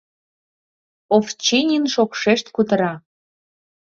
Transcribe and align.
—Овчинин 1.15 1.83
шокшешт 1.93 2.47
кутыра. 2.55 2.93